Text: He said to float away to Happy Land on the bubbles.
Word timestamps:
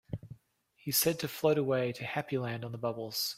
He 0.77 0.89
said 0.89 1.19
to 1.19 1.27
float 1.27 1.59
away 1.59 1.91
to 1.91 2.03
Happy 2.05 2.35
Land 2.35 2.65
on 2.65 2.71
the 2.71 2.79
bubbles. 2.79 3.29